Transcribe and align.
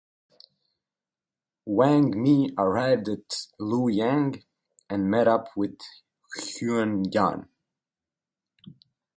Wang 1.67 2.09
Mi 2.23 2.51
arrived 2.57 3.07
at 3.07 3.45
Luoyang 3.59 4.43
and 4.89 5.11
met 5.11 5.27
up 5.27 5.55
with 5.55 5.77
Huyan 6.39 7.05
Yan. 7.13 7.47